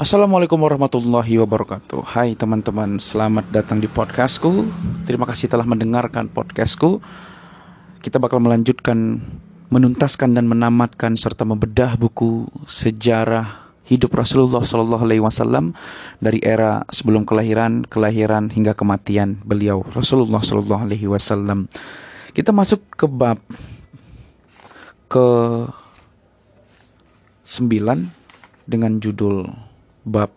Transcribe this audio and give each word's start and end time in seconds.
Assalamualaikum 0.00 0.56
warahmatullahi 0.56 1.44
wabarakatuh. 1.44 2.16
Hai 2.16 2.32
teman-teman, 2.32 2.96
selamat 2.96 3.52
datang 3.52 3.84
di 3.84 3.84
podcastku. 3.84 4.64
Terima 5.04 5.28
kasih 5.28 5.52
telah 5.52 5.68
mendengarkan 5.68 6.24
podcastku. 6.32 7.04
Kita 8.00 8.16
bakal 8.16 8.40
melanjutkan, 8.40 9.20
menuntaskan 9.68 10.32
dan 10.32 10.48
menamatkan 10.48 11.20
Serta 11.20 11.44
membedah 11.44 12.00
buku 12.00 12.48
sejarah 12.64 13.76
hidup 13.84 14.16
Rasulullah 14.16 14.64
Sallallahu 14.64 15.04
Alaihi 15.04 15.20
Wasallam 15.20 15.76
Dari 16.16 16.40
era 16.40 16.80
sebelum 16.88 17.28
kelahiran, 17.28 17.84
kelahiran 17.84 18.48
hingga 18.48 18.72
kematian 18.72 19.44
beliau 19.44 19.84
Rasulullah 19.92 20.40
Sallallahu 20.40 20.80
Alaihi 20.88 21.12
Wasallam. 21.12 21.68
Kita 22.32 22.56
masuk 22.56 22.80
ke 22.96 23.04
bab 23.04 23.36
ke 25.12 25.28
9 27.44 28.64
dengan 28.64 28.96
judul 28.96 29.68
bab 30.10 30.34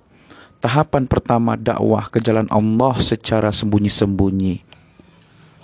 tahapan 0.61 1.09
pertama 1.09 1.57
dakwah 1.57 2.05
ke 2.07 2.21
jalan 2.21 2.45
Allah 2.54 2.93
secara 3.01 3.50
sembunyi-sembunyi. 3.50 4.61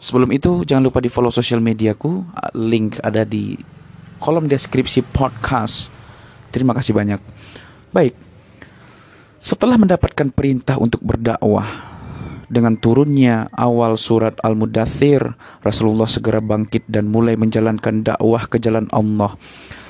Sebelum 0.01 0.33
itu 0.33 0.65
jangan 0.65 0.89
lupa 0.89 0.99
di 0.99 1.07
follow 1.07 1.29
sosial 1.29 1.61
mediaku, 1.61 2.25
link 2.57 2.97
ada 3.05 3.21
di 3.21 3.55
kolom 4.17 4.49
deskripsi 4.49 5.05
podcast. 5.13 5.93
Terima 6.49 6.73
kasih 6.73 6.97
banyak. 6.97 7.21
Baik. 7.93 8.17
Setelah 9.39 9.79
mendapatkan 9.79 10.33
perintah 10.35 10.75
untuk 10.75 10.99
berdakwah 10.99 11.67
dengan 12.51 12.75
turunnya 12.75 13.47
awal 13.55 13.95
surat 13.95 14.35
Al-Mudathir, 14.43 15.37
Rasulullah 15.63 16.09
segera 16.09 16.43
bangkit 16.43 16.89
dan 16.91 17.07
mulai 17.07 17.39
menjalankan 17.39 18.03
dakwah 18.03 18.49
ke 18.51 18.59
jalan 18.59 18.89
Allah. 18.91 19.37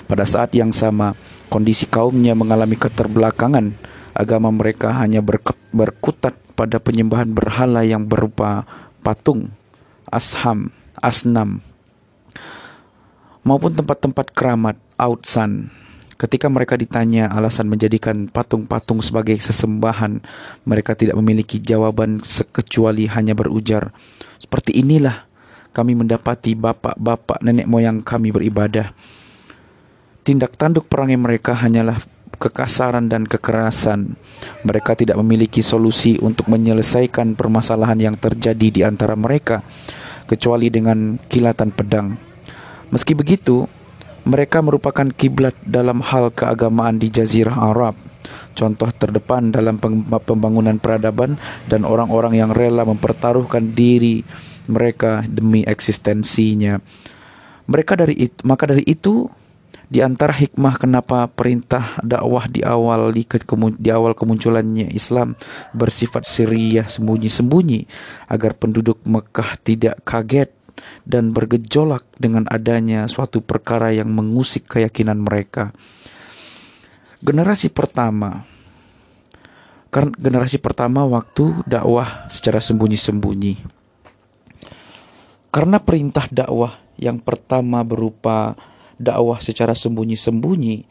Pada 0.05 0.25
saat 0.25 0.53
yang 0.53 0.69
sama, 0.69 1.17
Kondisi 1.49 1.89
kaumnya 1.89 2.37
mengalami 2.37 2.77
keterbelakangan. 2.77 3.73
Agama 4.19 4.51
mereka 4.51 4.91
hanya 4.99 5.23
berkutat 5.71 6.35
pada 6.59 6.75
penyembahan 6.75 7.31
berhala 7.31 7.87
yang 7.87 8.03
berupa 8.03 8.67
patung, 8.99 9.47
asham, 10.11 10.75
asnam, 10.99 11.63
maupun 13.47 13.71
tempat-tempat 13.71 14.35
keramat, 14.35 14.75
outsan. 14.99 15.71
Ketika 16.19 16.51
mereka 16.51 16.75
ditanya 16.75 17.31
alasan 17.31 17.71
menjadikan 17.71 18.27
patung-patung 18.27 18.99
sebagai 18.99 19.39
sesembahan, 19.39 20.19
mereka 20.67 20.91
tidak 20.91 21.15
memiliki 21.15 21.63
jawaban 21.63 22.19
sekecuali 22.19 23.07
hanya 23.07 23.31
berujar, 23.31 23.95
"Seperti 24.35 24.83
inilah 24.83 25.23
kami 25.71 25.95
mendapati 25.95 26.59
bapak-bapak 26.59 27.39
nenek 27.39 27.71
moyang 27.71 28.03
kami 28.03 28.35
beribadah." 28.35 28.91
Tindak 30.27 30.59
tanduk 30.59 30.91
perangai 30.91 31.15
mereka 31.15 31.55
hanyalah 31.55 32.03
kekasaran 32.39 33.11
dan 33.11 33.27
kekerasan. 33.27 34.15
Mereka 34.63 34.95
tidak 34.95 35.19
memiliki 35.19 35.59
solusi 35.59 36.15
untuk 36.23 36.47
menyelesaikan 36.47 37.35
permasalahan 37.35 37.99
yang 37.99 38.15
terjadi 38.15 38.67
di 38.71 38.81
antara 38.87 39.13
mereka, 39.19 39.61
kecuali 40.25 40.71
dengan 40.71 41.19
kilatan 41.27 41.75
pedang. 41.75 42.15
Meski 42.89 43.13
begitu, 43.13 43.67
mereka 44.23 44.63
merupakan 44.63 45.05
kiblat 45.11 45.53
dalam 45.61 45.99
hal 45.99 46.31
keagamaan 46.31 46.97
di 46.97 47.11
Jazirah 47.11 47.59
Arab. 47.69 47.99
Contoh 48.53 48.91
terdepan 48.91 49.49
dalam 49.49 49.79
pembangunan 50.21 50.75
peradaban 50.77 51.39
dan 51.71 51.87
orang-orang 51.87 52.35
yang 52.37 52.51
rela 52.51 52.83
mempertaruhkan 52.83 53.73
diri 53.73 54.21
mereka 54.69 55.25
demi 55.25 55.65
eksistensinya. 55.65 56.77
Mereka 57.69 57.93
dari 57.97 58.29
itu, 58.29 58.39
maka 58.45 58.69
dari 58.69 58.85
itu 58.85 59.29
di 59.89 60.05
antara 60.05 60.37
hikmah 60.37 60.77
kenapa 60.77 61.25
perintah 61.25 61.97
dakwah 62.05 62.45
di 62.45 62.61
awal 62.61 63.09
di, 63.09 63.25
di 63.81 63.89
awal 63.89 64.13
kemunculannya 64.13 64.93
Islam 64.93 65.33
bersifat 65.73 66.29
siriyah 66.29 66.85
sembunyi-sembunyi 66.85 67.89
agar 68.29 68.53
penduduk 68.53 69.01
Mekah 69.09 69.57
tidak 69.65 70.05
kaget 70.05 70.53
dan 71.09 71.33
bergejolak 71.33 72.05
dengan 72.21 72.45
adanya 72.47 73.09
suatu 73.09 73.41
perkara 73.41 73.89
yang 73.89 74.13
mengusik 74.13 74.69
keyakinan 74.69 75.19
mereka. 75.19 75.73
Generasi 77.19 77.73
pertama 77.73 78.45
karena 79.89 80.13
generasi 80.21 80.61
pertama 80.61 81.01
waktu 81.01 81.65
dakwah 81.65 82.29
secara 82.29 82.61
sembunyi-sembunyi. 82.61 83.81
Karena 85.49 85.81
perintah 85.81 86.29
dakwah 86.29 86.77
yang 87.01 87.17
pertama 87.17 87.81
berupa 87.81 88.53
dakwah 88.99 89.39
secara 89.39 89.71
sembunyi-sembunyi 89.71 90.83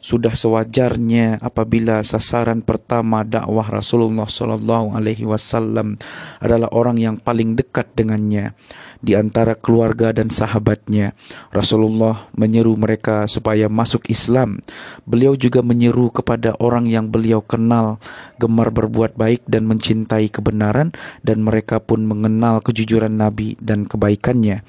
sudah 0.00 0.32
sewajarnya 0.32 1.44
apabila 1.44 2.00
sasaran 2.00 2.64
pertama 2.64 3.20
dakwah 3.20 3.68
Rasulullah 3.68 4.24
Shallallahu 4.24 4.96
Alaihi 4.96 5.28
Wasallam 5.28 6.00
adalah 6.40 6.72
orang 6.72 6.96
yang 6.96 7.16
paling 7.20 7.52
dekat 7.52 7.92
dengannya 7.92 8.56
di 9.04 9.12
antara 9.16 9.52
keluarga 9.56 10.12
dan 10.16 10.32
sahabatnya. 10.32 11.12
Rasulullah 11.52 12.28
menyeru 12.32 12.76
mereka 12.80 13.28
supaya 13.28 13.68
masuk 13.68 14.08
Islam. 14.08 14.64
Beliau 15.04 15.36
juga 15.36 15.60
menyeru 15.60 16.08
kepada 16.08 16.56
orang 16.56 16.88
yang 16.88 17.12
beliau 17.12 17.44
kenal 17.44 18.00
gemar 18.40 18.72
berbuat 18.72 19.20
baik 19.20 19.44
dan 19.48 19.68
mencintai 19.68 20.32
kebenaran 20.32 20.96
dan 21.20 21.44
mereka 21.44 21.76
pun 21.80 22.08
mengenal 22.08 22.64
kejujuran 22.64 23.20
Nabi 23.20 23.56
dan 23.60 23.84
kebaikannya. 23.84 24.64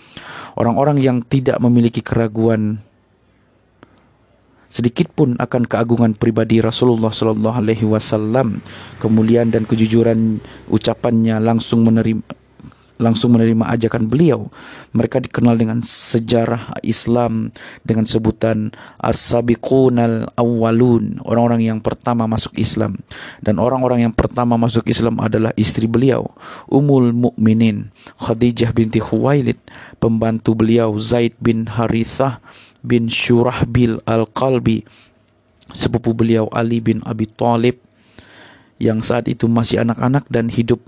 Orang-orang 0.60 1.00
yang 1.00 1.18
tidak 1.24 1.60
memiliki 1.64 2.04
keraguan 2.04 2.84
sedikit 4.72 5.12
pun 5.12 5.36
akan 5.36 5.68
keagungan 5.68 6.16
pribadi 6.16 6.64
Rasulullah 6.64 7.12
Sallallahu 7.12 7.60
Alaihi 7.60 7.84
Wasallam, 7.84 8.64
kemuliaan 9.04 9.52
dan 9.52 9.68
kejujuran 9.68 10.40
ucapannya 10.72 11.44
langsung 11.44 11.84
menerima 11.84 12.42
langsung 13.02 13.34
menerima 13.34 13.66
ajakan 13.74 14.06
beliau. 14.06 14.54
Mereka 14.94 15.26
dikenal 15.26 15.58
dengan 15.58 15.82
sejarah 15.82 16.78
Islam 16.86 17.50
dengan 17.82 18.06
sebutan 18.06 18.70
As-Sabiqunal 19.02 20.38
Awwalun, 20.38 21.18
orang-orang 21.26 21.66
yang 21.66 21.80
pertama 21.82 22.30
masuk 22.30 22.54
Islam. 22.62 23.02
Dan 23.42 23.58
orang-orang 23.58 24.06
yang 24.06 24.14
pertama 24.14 24.56
masuk 24.56 24.86
Islam 24.86 25.18
adalah 25.18 25.50
istri 25.58 25.90
beliau, 25.90 26.30
Ummul 26.70 27.10
Mukminin, 27.12 27.90
Khadijah 28.22 28.70
binti 28.72 29.02
Khuwailid, 29.02 29.58
pembantu 29.98 30.54
beliau 30.54 30.94
Zaid 31.02 31.34
bin 31.42 31.66
Harithah 31.66 32.38
bin 32.82 33.08
Syurahbil 33.08 34.02
Al-Qalbi, 34.06 34.84
sepupu 35.72 36.12
beliau 36.12 36.50
Ali 36.52 36.84
bin 36.84 37.00
Abi 37.08 37.30
Thalib 37.30 37.80
yang 38.82 39.06
saat 39.06 39.30
itu 39.30 39.46
masih 39.46 39.86
anak-anak 39.86 40.26
dan 40.28 40.50
hidup 40.50 40.82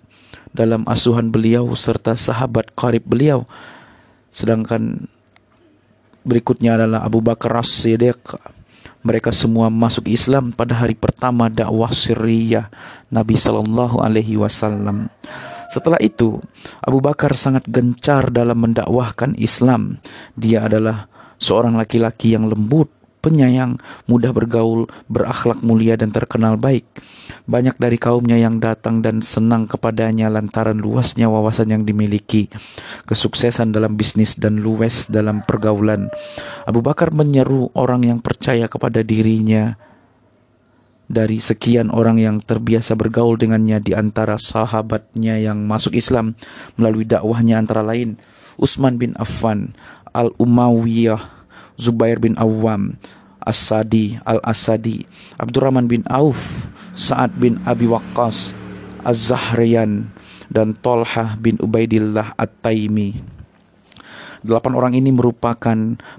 dalam 0.53 0.85
asuhan 0.89 1.29
beliau 1.29 1.69
serta 1.73 2.17
sahabat 2.17 2.73
karib 2.73 3.05
beliau. 3.05 3.45
Sedangkan 4.33 5.05
berikutnya 6.25 6.77
adalah 6.77 7.05
Abu 7.05 7.21
Bakar 7.21 7.61
As-Siddiq. 7.61 8.17
Mereka 9.03 9.35
semua 9.35 9.67
masuk 9.67 10.07
Islam 10.07 10.55
pada 10.55 10.79
hari 10.79 10.95
pertama 10.95 11.51
dakwah 11.51 11.91
Syria 11.91 12.71
Nabi 13.11 13.35
Sallallahu 13.35 13.99
Alaihi 13.99 14.39
Wasallam. 14.39 15.11
Setelah 15.69 15.99
itu, 15.99 16.39
Abu 16.79 17.03
Bakar 17.03 17.35
sangat 17.35 17.67
gencar 17.67 18.31
dalam 18.31 18.63
mendakwahkan 18.63 19.35
Islam. 19.35 19.99
Dia 20.39 20.71
adalah 20.71 21.11
seorang 21.43 21.75
laki-laki 21.75 22.31
yang 22.31 22.47
lembut, 22.47 22.87
penyayang, 23.19 23.79
mudah 24.07 24.31
bergaul, 24.31 24.87
berakhlak 25.11 25.59
mulia 25.59 25.99
dan 25.99 26.15
terkenal 26.15 26.55
baik. 26.55 26.87
Banyak 27.43 27.75
dari 27.75 27.99
kaumnya 27.99 28.39
yang 28.39 28.63
datang 28.63 29.03
dan 29.03 29.19
senang 29.19 29.67
kepadanya 29.67 30.31
lantaran 30.31 30.79
luasnya 30.79 31.27
wawasan 31.27 31.75
yang 31.75 31.83
dimiliki, 31.83 32.47
kesuksesan 33.03 33.75
dalam 33.75 33.99
bisnis 33.99 34.39
dan 34.39 34.59
luwes 34.59 35.11
dalam 35.11 35.43
pergaulan. 35.43 36.07
Abu 36.63 36.79
Bakar 36.79 37.11
menyeru 37.11 37.71
orang 37.75 38.07
yang 38.07 38.19
percaya 38.23 38.71
kepada 38.71 39.03
dirinya 39.03 39.75
dari 41.07 41.39
sekian 41.43 41.91
orang 41.91 42.19
yang 42.19 42.39
terbiasa 42.39 42.95
bergaul 42.95 43.35
dengannya 43.35 43.83
di 43.83 43.91
antara 43.91 44.39
sahabatnya 44.39 45.39
yang 45.39 45.67
masuk 45.67 45.95
Islam 45.99 46.35
melalui 46.79 47.03
dakwahnya 47.03 47.59
antara 47.59 47.83
lain 47.83 48.15
Utsman 48.57 49.01
bin 49.01 49.17
Affan, 49.17 49.73
Al-Umayyah, 50.13 51.19
Zubair 51.75 52.21
bin 52.21 52.37
Awam, 52.37 52.95
As-Sadi, 53.43 54.15
Al-Asadi, 54.23 55.03
Abdurrahman 55.35 55.89
bin 55.89 56.05
Auf, 56.07 56.69
Sa'ad 56.95 57.35
bin 57.35 57.59
Abi 57.67 57.89
Waqqas, 57.89 58.55
Az-Zahriyan, 59.03 60.07
dan 60.47 60.77
Tolhah 60.79 61.35
bin 61.41 61.59
Ubaidillah 61.59 62.37
At-Taimi. 62.37 63.33
Delapan 64.43 64.73
orang 64.75 64.93
ini 64.93 65.07
merupakan 65.15 65.75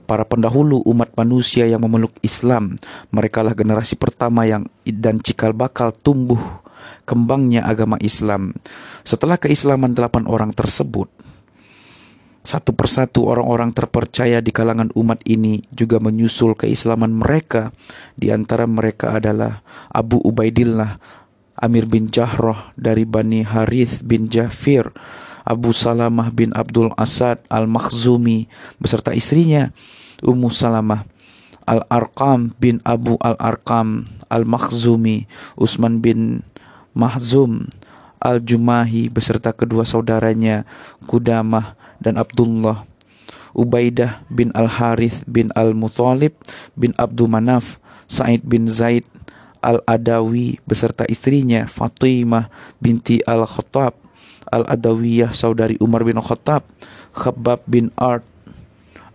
para 0.09 0.25
pendahulu 0.25 0.81
umat 0.89 1.13
manusia 1.13 1.69
yang 1.69 1.85
memeluk 1.85 2.17
Islam. 2.25 2.81
Mereka 3.13 3.45
lah 3.45 3.53
generasi 3.53 4.01
pertama 4.01 4.49
yang 4.49 4.65
dan 4.89 5.21
cikal 5.21 5.53
bakal 5.53 5.93
tumbuh 5.93 6.41
kembangnya 7.05 7.69
agama 7.69 8.01
Islam. 8.01 8.57
Setelah 9.05 9.37
keislaman 9.37 9.93
delapan 9.93 10.25
orang 10.25 10.57
tersebut, 10.57 11.13
Satu 12.45 12.77
persatu 12.77 13.25
orang-orang 13.25 13.73
terpercaya 13.73 14.45
di 14.45 14.53
kalangan 14.53 14.93
umat 14.93 15.25
ini 15.25 15.65
juga 15.73 15.97
menyusul 15.97 16.53
keislaman 16.53 17.17
mereka. 17.17 17.73
Di 18.21 18.29
antara 18.29 18.69
mereka 18.69 19.17
adalah 19.17 19.65
Abu 19.89 20.21
Ubaidillah, 20.21 21.01
Amir 21.57 21.89
bin 21.89 22.13
Jahroh 22.13 22.77
dari 22.77 23.09
Bani 23.09 23.49
Harith 23.49 24.05
bin 24.05 24.29
Jafir, 24.29 24.93
Abu 25.49 25.73
Salamah 25.73 26.29
bin 26.29 26.53
Abdul 26.53 26.93
Asad 27.01 27.41
al-Makhzumi 27.49 28.45
beserta 28.77 29.17
istrinya, 29.17 29.73
Ummu 30.21 30.53
Salamah, 30.53 31.09
Al-Arqam 31.65 32.53
bin 32.61 32.85
Abu 32.85 33.17
Al-Arqam 33.25 34.05
al-Makhzumi, 34.29 35.25
Usman 35.57 36.05
bin 36.05 36.45
Mahzum, 36.93 37.73
Al-Jumahi 38.21 39.09
beserta 39.09 39.53
kedua 39.57 39.85
saudaranya 39.85 40.69
Kudamah 41.09 41.77
dan 42.05 42.21
Abdullah 42.21 42.85
Ubaidah 43.57 44.27
bin 44.29 44.53
Al-Harith 44.53 45.25
bin 45.25 45.49
Al-Muthalib 45.57 46.37
bin 46.77 46.93
Abdul 47.01 47.31
Manaf 47.31 47.81
Said 48.05 48.45
bin 48.45 48.69
Zaid 48.69 49.09
Al-Adawi 49.65 50.61
beserta 50.69 51.09
istrinya 51.09 51.65
Fatimah 51.65 52.53
binti 52.77 53.25
Al-Khattab. 53.25 53.97
Al-Adawiyah 54.45 55.33
saudari 55.33 55.81
Umar 55.81 56.05
bin 56.05 56.21
Khattab 56.21 56.69
Khabbab 57.17 57.65
bin 57.65 57.89
Art 57.97 58.23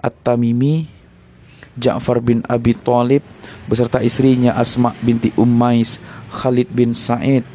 At-Tamimi 0.01 0.89
Ja'far 1.77 2.19
bin 2.19 2.41
Abi 2.49 2.73
Talib 2.75 3.21
beserta 3.69 4.01
istrinya 4.01 4.57
Asma 4.57 4.91
binti 5.05 5.29
Ummais 5.37 6.01
Khalid 6.33 6.67
bin 6.73 6.91
Said 6.97 7.45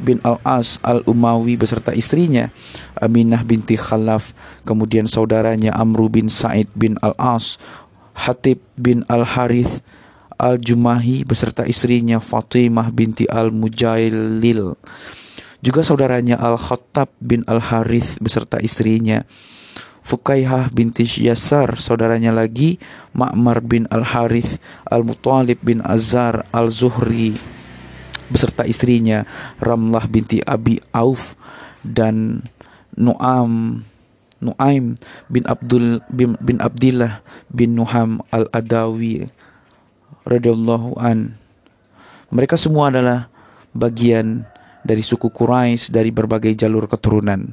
bin 0.00 0.20
Al-As 0.24 0.80
Al-Umawi 0.84 1.56
beserta 1.56 1.92
istrinya 1.96 2.52
Aminah 2.96 3.42
binti 3.42 3.76
Khalaf 3.78 4.36
kemudian 4.68 5.08
saudaranya 5.08 5.72
Amru 5.76 6.12
bin 6.12 6.28
Said 6.28 6.68
bin 6.76 7.00
Al-As 7.00 7.56
Hatib 8.16 8.60
bin 8.76 9.04
Al-Harith 9.08 9.84
Al-Jumahi 10.36 11.24
beserta 11.24 11.64
istrinya 11.64 12.20
Fatimah 12.20 12.92
binti 12.92 13.24
Al-Mujailil. 13.24 14.76
Juga 15.64 15.80
saudaranya 15.80 16.36
Al-Khattab 16.36 17.08
bin 17.24 17.40
Al-Harith 17.48 18.20
beserta 18.20 18.60
istrinya 18.60 19.24
Fukaihah 20.06 20.70
binti 20.70 21.02
Yasar, 21.02 21.82
saudaranya 21.82 22.30
lagi 22.30 22.78
Ma'mar 23.10 23.58
bin 23.58 23.90
Al-Harith, 23.90 24.62
Al-Mutalib 24.86 25.58
bin 25.66 25.82
Azar, 25.82 26.46
Al-Zuhri, 26.54 27.34
beserta 28.30 28.66
istrinya 28.66 29.24
Ramlah 29.62 30.06
binti 30.10 30.42
Abi 30.42 30.80
Auf 30.90 31.38
dan 31.82 32.42
Nuam 32.96 33.82
Nuaim 34.36 35.00
bin 35.32 35.44
Abdul 35.48 36.04
bin, 36.12 36.36
bin 36.44 36.60
Abdillah 36.60 37.24
bin 37.48 37.72
Nuham 37.72 38.20
al-Adawi 38.28 39.32
radhiyallahu 40.28 40.98
an. 41.00 41.40
Mereka 42.28 42.60
semua 42.60 42.92
adalah 42.92 43.32
bagian 43.72 44.44
dari 44.86 45.02
suku 45.02 45.34
Quraisy 45.34 45.90
dari 45.90 46.14
berbagai 46.14 46.54
jalur 46.54 46.86
keturunan. 46.86 47.52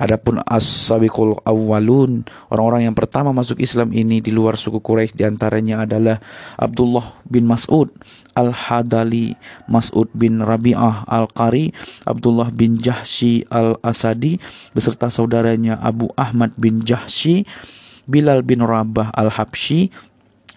Adapun 0.00 0.40
as-sabiqul 0.48 1.44
awwalun, 1.44 2.24
orang-orang 2.48 2.88
yang 2.88 2.96
pertama 2.96 3.30
masuk 3.36 3.60
Islam 3.60 3.92
ini 3.92 4.24
di 4.24 4.32
luar 4.32 4.56
suku 4.56 4.80
Quraisy 4.80 5.14
di 5.14 5.28
antaranya 5.28 5.84
adalah 5.84 6.18
Abdullah 6.56 7.20
bin 7.28 7.44
Mas'ud, 7.44 7.92
Al-Hadali, 8.32 9.36
Mas'ud 9.68 10.08
bin 10.16 10.40
Rabi'ah 10.40 11.04
Al-Qari, 11.04 11.76
Abdullah 12.08 12.48
bin 12.48 12.80
Jahshi 12.80 13.44
Al-Asadi 13.52 14.40
beserta 14.72 15.12
saudaranya 15.12 15.76
Abu 15.78 16.08
Ahmad 16.16 16.56
bin 16.56 16.80
Jahshi, 16.80 17.44
Bilal 18.10 18.42
bin 18.42 18.64
Rabah 18.64 19.14
Al-Habsyi, 19.14 19.92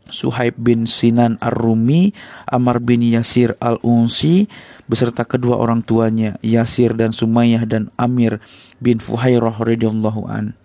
Suhaib 0.07 0.59
bin 0.59 0.83
Sinan 0.83 1.39
Ar-Rumi, 1.39 2.11
Amar 2.49 2.83
bin 2.83 2.99
Yasir 3.03 3.55
Al-Unsi, 3.63 4.51
beserta 4.85 5.23
kedua 5.23 5.55
orang 5.55 5.79
tuanya, 5.85 6.35
Yasir 6.43 6.91
dan 6.93 7.15
Sumayyah 7.15 7.63
dan 7.63 7.87
Amir 7.95 8.43
bin 8.83 8.99
Fuhairah 8.99 9.55
radhiyallahu 9.55 10.21
an. 10.27 10.55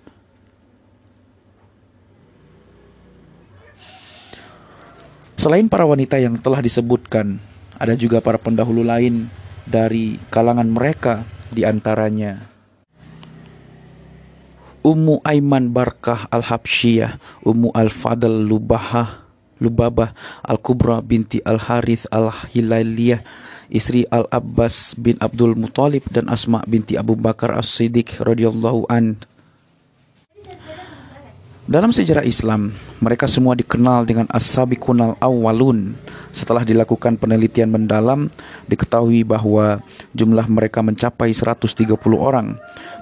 Selain 5.38 5.70
para 5.70 5.86
wanita 5.86 6.18
yang 6.18 6.34
telah 6.42 6.58
disebutkan, 6.58 7.38
ada 7.78 7.94
juga 7.94 8.18
para 8.18 8.42
pendahulu 8.42 8.82
lain 8.82 9.30
dari 9.62 10.18
kalangan 10.34 10.66
mereka 10.66 11.22
di 11.54 11.62
antaranya 11.62 12.42
Ummu 14.82 15.20
Aiman 15.20 15.68
Barkah 15.68 16.26
Al-Habsyiyah, 16.32 17.44
Ummu 17.44 17.76
Al-Fadl 17.76 18.46
Lubahah 18.46 19.27
Lubabah 19.58 20.14
Al-Kubra 20.42 21.02
binti 21.02 21.42
Al-Harith 21.42 22.06
Al-Hilaliyah 22.10 23.22
istri 23.68 24.08
Al-Abbas 24.08 24.96
bin 24.96 25.20
Abdul 25.20 25.54
Muthalib 25.54 26.06
dan 26.08 26.26
Asma 26.32 26.64
binti 26.64 26.96
Abu 26.96 27.14
Bakar 27.14 27.52
As-Siddiq 27.54 28.22
radhiyallahu 28.24 28.88
an. 28.88 29.20
Dalam 31.68 31.92
sejarah 31.92 32.24
Islam, 32.24 32.72
mereka 32.96 33.28
semua 33.28 33.52
dikenal 33.52 34.08
dengan 34.08 34.24
As-Sabiqunal 34.32 35.20
Awwalun. 35.20 36.00
Setelah 36.32 36.64
dilakukan 36.64 37.20
penelitian 37.20 37.68
mendalam, 37.68 38.32
diketahui 38.72 39.20
bahwa 39.20 39.84
jumlah 40.16 40.48
mereka 40.48 40.80
mencapai 40.80 41.28
130 41.36 41.92
orang 42.16 42.56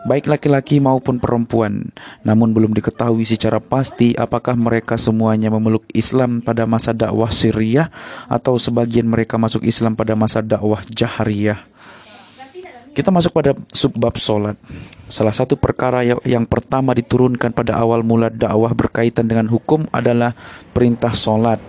baik 0.07 0.31
laki-laki 0.31 0.79
maupun 0.79 1.19
perempuan. 1.19 1.91
Namun 2.23 2.55
belum 2.55 2.73
diketahui 2.73 3.27
secara 3.27 3.59
pasti 3.59 4.15
apakah 4.15 4.55
mereka 4.55 4.95
semuanya 4.95 5.51
memeluk 5.51 5.83
Islam 5.91 6.39
pada 6.39 6.65
masa 6.65 6.95
dakwah 6.95 7.29
Syriah 7.29 7.91
atau 8.31 8.55
sebagian 8.57 9.05
mereka 9.05 9.35
masuk 9.37 9.67
Islam 9.67 9.99
pada 9.99 10.15
masa 10.15 10.41
dakwah 10.41 10.81
Jahriyah. 10.87 11.59
Kita 12.97 13.13
masuk 13.13 13.37
pada 13.37 13.53
subbab 13.69 14.17
solat. 14.17 14.57
Salah 15.13 15.35
satu 15.37 15.53
perkara 15.61 16.01
yang 16.25 16.49
pertama 16.49 16.97
diturunkan 16.97 17.53
pada 17.53 17.77
awal 17.77 18.01
mula 18.01 18.33
dakwah 18.33 18.73
berkaitan 18.73 19.29
dengan 19.29 19.53
hukum 19.53 19.85
adalah 19.93 20.33
perintah 20.73 21.13
solat. 21.13 21.61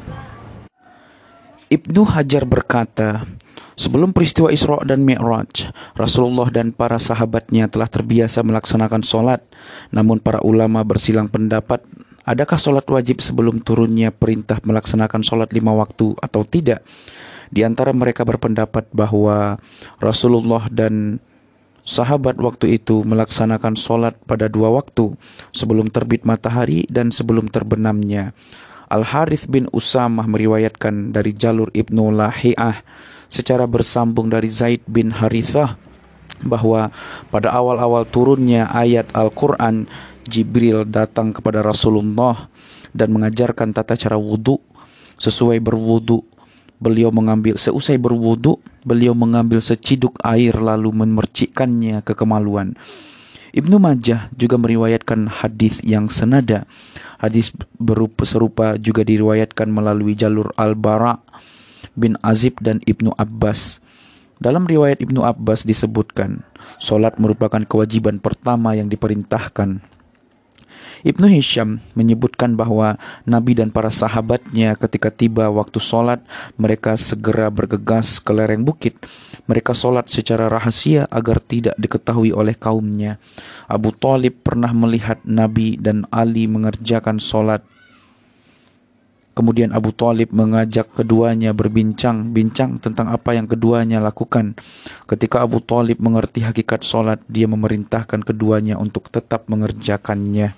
Ibnu 1.67 2.07
Hajar 2.07 2.47
berkata, 2.47 3.27
Sebelum 3.77 4.09
peristiwa 4.09 4.49
Isra 4.49 4.81
dan 4.81 5.05
Mi'raj, 5.05 5.69
Rasulullah 5.93 6.49
dan 6.49 6.73
para 6.73 6.97
sahabatnya 6.97 7.69
telah 7.69 7.85
terbiasa 7.85 8.41
melaksanakan 8.41 9.05
solat. 9.05 9.45
Namun 9.93 10.17
para 10.17 10.41
ulama 10.41 10.81
bersilang 10.81 11.29
pendapat, 11.29 11.85
adakah 12.25 12.57
solat 12.57 12.89
wajib 12.89 13.21
sebelum 13.21 13.61
turunnya 13.61 14.09
perintah 14.09 14.57
melaksanakan 14.65 15.21
solat 15.21 15.53
lima 15.53 15.77
waktu 15.77 16.17
atau 16.17 16.41
tidak? 16.41 16.81
Di 17.53 17.61
antara 17.61 17.93
mereka 17.93 18.25
berpendapat 18.25 18.89
bahwa 18.89 19.61
Rasulullah 20.01 20.65
dan 20.73 21.21
sahabat 21.85 22.35
waktu 22.41 22.81
itu 22.81 23.05
melaksanakan 23.05 23.79
solat 23.79 24.17
pada 24.27 24.49
dua 24.51 24.73
waktu, 24.73 25.15
sebelum 25.53 25.87
terbit 25.93 26.25
matahari 26.25 26.83
dan 26.89 27.13
sebelum 27.13 27.47
terbenamnya. 27.47 28.35
Al-Harith 28.87 29.51
bin 29.51 29.67
Usamah 29.75 30.23
meriwayatkan 30.25 31.11
dari 31.11 31.35
jalur 31.35 31.67
Ibnu 31.75 32.11
Lahiyah 32.15 32.83
secara 33.27 33.67
bersambung 33.67 34.31
dari 34.31 34.47
Zaid 34.47 34.87
bin 34.87 35.11
Harithah 35.11 35.75
bahwa 36.43 36.93
pada 37.27 37.51
awal-awal 37.51 38.07
turunnya 38.07 38.69
ayat 38.71 39.11
Al-Quran 39.11 39.89
Jibril 40.27 40.87
datang 40.87 41.35
kepada 41.35 41.63
Rasulullah 41.63 42.47
dan 42.95 43.11
mengajarkan 43.11 43.75
tata 43.75 43.99
cara 43.99 44.15
wudhu 44.15 44.59
sesuai 45.17 45.59
berwudhu 45.59 46.23
beliau 46.77 47.09
mengambil 47.09 47.57
seusai 47.57 47.97
berwudhu 47.97 48.61
beliau 48.85 49.17
mengambil 49.17 49.59
seciduk 49.59 50.15
air 50.21 50.53
lalu 50.53 50.93
memercikkannya 50.93 52.05
ke 52.05 52.13
kemaluan 52.13 52.77
Ibnu 53.57 53.81
Majah 53.81 54.29
juga 54.37 54.61
meriwayatkan 54.61 55.41
hadis 55.41 55.81
yang 55.81 56.05
senada. 56.13 56.69
Hadis 57.17 57.49
berupa 57.81 58.21
serupa 58.21 58.77
juga 58.77 59.01
diriwayatkan 59.01 59.65
melalui 59.73 60.13
jalur 60.13 60.53
Al-Bara 60.53 61.17
bin 61.97 62.21
Azib 62.21 62.61
dan 62.61 62.85
Ibnu 62.85 63.17
Abbas. 63.17 63.81
Dalam 64.37 64.69
riwayat 64.69 65.01
Ibnu 65.01 65.25
Abbas 65.25 65.65
disebutkan, 65.65 66.45
solat 66.77 67.17
merupakan 67.17 67.65
kewajiban 67.65 68.21
pertama 68.21 68.77
yang 68.77 68.93
diperintahkan. 68.93 69.96
Ibnu 71.05 71.29
Hisham 71.29 71.83
menyebutkan 71.93 72.57
bahwa 72.57 72.97
Nabi 73.27 73.53
dan 73.53 73.69
para 73.69 73.93
sahabatnya 73.93 74.73
ketika 74.79 75.13
tiba 75.13 75.49
waktu 75.51 75.77
solat, 75.77 76.23
mereka 76.57 76.97
segera 76.97 77.53
bergegas 77.53 78.17
ke 78.17 78.31
lereng 78.33 78.65
bukit. 78.65 78.97
Mereka 79.45 79.77
solat 79.77 80.09
secara 80.09 80.49
rahasia 80.49 81.05
agar 81.11 81.37
tidak 81.43 81.75
diketahui 81.77 82.33
oleh 82.33 82.57
kaumnya. 82.57 83.21
Abu 83.69 83.93
Talib 83.93 84.41
pernah 84.41 84.73
melihat 84.73 85.21
Nabi 85.27 85.77
dan 85.77 86.09
Ali 86.09 86.49
mengerjakan 86.49 87.21
solat 87.21 87.61
Kemudian 89.37 89.69
Abu 89.69 89.93
Talib 89.93 90.33
mengajak 90.33 90.97
keduanya 90.97 91.53
berbincang-bincang 91.53 92.81
tentang 92.81 93.13
apa 93.13 93.37
yang 93.37 93.45
keduanya 93.45 94.01
lakukan. 94.01 94.57
Ketika 95.05 95.45
Abu 95.45 95.61
Talib 95.61 96.01
mengerti 96.01 96.41
hakikat 96.41 96.81
solat, 96.81 97.21
dia 97.29 97.45
memerintahkan 97.45 98.25
keduanya 98.25 98.81
untuk 98.81 99.13
tetap 99.13 99.45
mengerjakannya. 99.45 100.57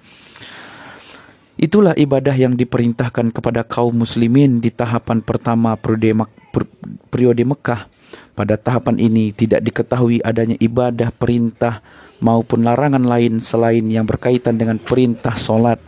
Itulah 1.59 1.91
ibadah 1.99 2.31
yang 2.31 2.55
diperintahkan 2.55 3.35
kepada 3.35 3.67
kaum 3.67 3.91
muslimin 3.91 4.63
di 4.63 4.71
tahapan 4.71 5.19
pertama 5.19 5.75
periode, 5.75 7.43
Mekah. 7.43 7.91
Pada 8.31 8.55
tahapan 8.55 8.95
ini 8.95 9.35
tidak 9.35 9.67
diketahui 9.67 10.23
adanya 10.23 10.55
ibadah, 10.63 11.11
perintah 11.11 11.83
maupun 12.23 12.63
larangan 12.63 13.03
lain 13.03 13.43
selain 13.43 13.83
yang 13.91 14.07
berkaitan 14.07 14.55
dengan 14.55 14.79
perintah 14.79 15.35
solat. 15.35 15.83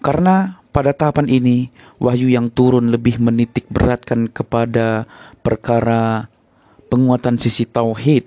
Karena 0.00 0.64
pada 0.72 0.96
tahapan 0.96 1.28
ini 1.28 1.68
wahyu 2.00 2.32
yang 2.32 2.48
turun 2.48 2.88
lebih 2.88 3.20
menitik 3.20 3.68
beratkan 3.68 4.32
kepada 4.32 5.04
perkara 5.44 6.32
penguatan 6.88 7.36
sisi 7.36 7.68
tauhid 7.68 8.24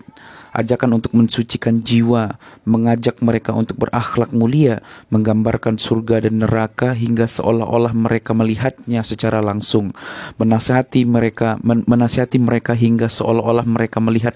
ajakan 0.57 0.97
untuk 0.97 1.13
mensucikan 1.13 1.85
jiwa, 1.85 2.41
mengajak 2.65 3.21
mereka 3.21 3.53
untuk 3.53 3.77
berakhlak 3.77 4.33
mulia, 4.33 4.81
menggambarkan 5.13 5.77
surga 5.77 6.25
dan 6.25 6.41
neraka 6.41 6.97
hingga 6.97 7.29
seolah-olah 7.29 7.93
mereka 7.93 8.33
melihatnya 8.33 9.05
secara 9.05 9.45
langsung, 9.45 9.93
menasihati 10.41 11.05
mereka 11.05 11.61
men 11.61 11.85
menasihati 11.85 12.41
mereka 12.41 12.73
hingga 12.73 13.05
seolah-olah 13.05 13.69
mereka 13.69 14.01
melihat 14.01 14.33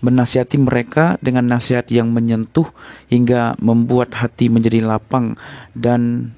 menasihati 0.00 0.56
mereka 0.56 1.20
dengan 1.20 1.44
nasihat 1.44 1.84
yang 1.92 2.08
menyentuh 2.08 2.64
hingga 3.12 3.58
membuat 3.60 4.16
hati 4.16 4.48
menjadi 4.48 4.80
lapang 4.80 5.36
dan 5.76 6.32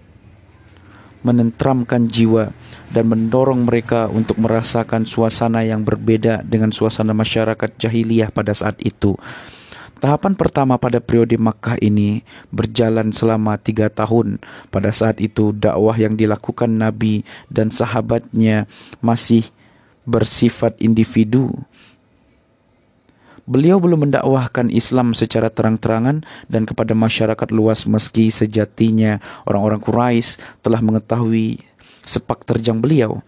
menentramkan 1.23 2.07
jiwa 2.11 2.51
dan 2.91 3.09
mendorong 3.09 3.67
mereka 3.67 4.11
untuk 4.11 4.39
merasakan 4.43 5.07
suasana 5.07 5.63
yang 5.63 5.83
berbeda 5.87 6.43
dengan 6.45 6.75
suasana 6.75 7.15
masyarakat 7.15 7.79
jahiliyah 7.79 8.31
pada 8.35 8.53
saat 8.53 8.79
itu. 8.83 9.17
Tahapan 10.03 10.35
pertama 10.35 10.75
pada 10.83 10.99
periode 10.99 11.39
Makkah 11.39 11.79
ini 11.79 12.27
berjalan 12.51 13.15
selama 13.15 13.55
tiga 13.55 13.87
tahun. 13.87 14.43
Pada 14.67 14.91
saat 14.91 15.23
itu 15.23 15.55
dakwah 15.55 15.95
yang 15.95 16.19
dilakukan 16.19 16.75
Nabi 16.75 17.23
dan 17.47 17.71
sahabatnya 17.71 18.67
masih 18.99 19.47
bersifat 20.03 20.75
individu 20.83 21.55
Beliau 23.43 23.83
belum 23.83 24.07
mendakwahkan 24.07 24.71
Islam 24.71 25.19
secara 25.19 25.51
terang-terangan 25.51 26.23
dan 26.47 26.63
kepada 26.63 26.95
masyarakat 26.95 27.49
luas 27.51 27.91
meski 27.91 28.31
sejatinya 28.31 29.19
orang-orang 29.51 29.83
Quraisy 29.83 30.39
telah 30.63 30.79
mengetahui 30.79 31.59
sepak 32.07 32.47
terjang 32.47 32.79
beliau. 32.79 33.23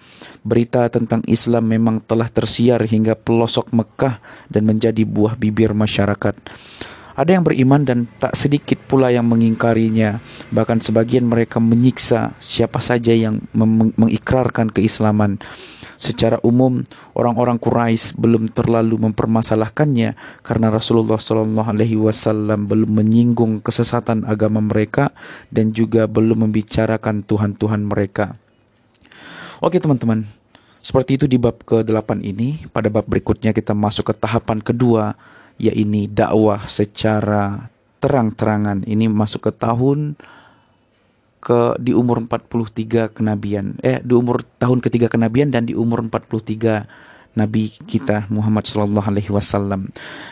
Berita 0.47 0.87
tentang 0.87 1.23
Islam 1.27 1.67
memang 1.67 1.99
telah 1.99 2.31
tersiar 2.31 2.87
hingga 2.87 3.19
pelosok 3.19 3.75
Mekah 3.75 4.23
dan 4.51 4.63
menjadi 4.67 5.03
buah 5.03 5.35
bibir 5.35 5.75
masyarakat. 5.75 6.35
Ada 7.15 7.31
yang 7.39 7.47
beriman 7.47 7.87
dan 7.87 8.11
tak 8.19 8.35
sedikit 8.35 8.79
pula 8.91 9.15
yang 9.15 9.31
mengingkarinya. 9.31 10.19
Bahkan 10.51 10.83
sebagian 10.83 11.31
mereka 11.31 11.63
menyiksa 11.63 12.35
siapa 12.43 12.83
saja 12.83 13.15
yang 13.15 13.39
mengikrarkan 13.95 14.75
keislaman. 14.75 15.39
Secara 15.97 16.43
umum, 16.43 16.83
orang-orang 17.15 17.59
Quraisy 17.59 18.19
belum 18.19 18.51
terlalu 18.51 18.99
mempermasalahkannya 19.11 20.43
karena 20.43 20.67
Rasulullah 20.71 21.19
Shallallahu 21.19 21.71
Alaihi 21.71 21.99
Wasallam 21.99 22.67
belum 22.67 22.91
menyinggung 22.91 23.63
kesesatan 23.63 24.27
agama 24.27 24.59
mereka 24.59 25.15
dan 25.49 25.71
juga 25.71 26.11
belum 26.11 26.49
membicarakan 26.49 27.23
Tuhan-Tuhan 27.27 27.87
mereka. 27.87 28.35
Oke 29.63 29.79
teman-teman, 29.81 30.29
seperti 30.85 31.17
itu 31.17 31.25
di 31.25 31.41
bab 31.41 31.65
ke-8 31.65 32.21
ini. 32.21 32.69
Pada 32.69 32.93
bab 32.93 33.09
berikutnya 33.09 33.57
kita 33.57 33.73
masuk 33.73 34.13
ke 34.13 34.15
tahapan 34.21 34.61
kedua, 34.61 35.17
yaitu 35.57 36.11
dakwah 36.13 36.61
secara 36.69 37.73
terang-terangan. 38.05 38.85
Ini 38.85 39.09
masuk 39.09 39.49
ke 39.49 39.53
tahun 39.57 40.21
ke 41.45 41.77
di 41.77 41.93
umur 41.93 42.25
43 42.25 43.13
kenabian 43.13 43.77
eh 43.85 44.01
di 44.01 44.17
umur 44.17 44.41
tahun 44.57 44.81
ketiga 44.81 45.13
kenabian 45.13 45.53
dan 45.53 45.69
di 45.69 45.77
umur 45.77 46.01
43 46.09 47.13
Nabi 47.35 47.67
kita 47.85 48.31
Muhammad 48.31 48.65
Shallallahu 48.65 49.11
Alaihi 49.11 49.29
Wasallam 49.29 49.91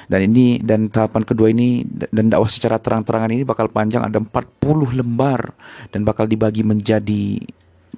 dan 0.09 0.21
ini 0.23 0.63
dan 0.63 0.89
tahapan 0.89 1.27
kedua 1.27 1.53
ini 1.53 1.85
dan 2.09 2.33
dakwah 2.33 2.49
secara 2.49 2.81
terang-terangan 2.81 3.29
ini 3.29 3.45
bakal 3.45 3.69
panjang 3.69 4.07
ada 4.07 4.17
40 4.17 4.97
lembar 4.97 5.53
dan 5.93 6.07
bakal 6.07 6.25
dibagi 6.25 6.65
menjadi 6.65 7.43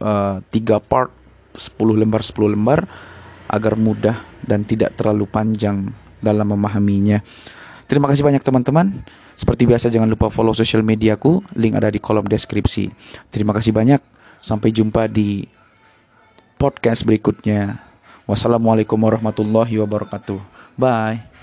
uh, 0.00 0.40
tiga 0.49 0.80
part 0.80 1.12
10 1.54 1.78
lembar 2.00 2.25
10 2.25 2.54
lembar 2.56 2.88
agar 3.47 3.76
mudah 3.76 4.25
dan 4.42 4.64
tidak 4.64 4.97
terlalu 4.99 5.28
panjang 5.28 5.92
dalam 6.18 6.49
memahaminya. 6.56 7.21
Terima 7.85 8.09
kasih 8.09 8.25
banyak 8.25 8.40
teman-teman. 8.40 9.04
Seperti 9.35 9.67
biasa 9.67 9.91
jangan 9.91 10.07
lupa 10.07 10.31
follow 10.31 10.55
sosial 10.55 10.87
mediaku, 10.87 11.43
link 11.59 11.75
ada 11.75 11.91
di 11.91 11.99
kolom 11.99 12.25
deskripsi. 12.25 12.91
Terima 13.35 13.50
kasih 13.50 13.75
banyak. 13.75 13.99
Sampai 14.38 14.71
jumpa 14.71 15.11
di 15.11 15.47
podcast 16.55 17.03
berikutnya. 17.03 17.83
Wassalamualaikum 18.25 18.97
warahmatullahi 18.97 19.76
wabarakatuh. 19.83 20.41
Bye. 20.79 21.34